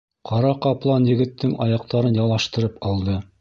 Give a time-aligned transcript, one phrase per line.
[0.27, 3.21] —Ҡара ҡаплан егеттең аяҡтарын ялаштырып алды.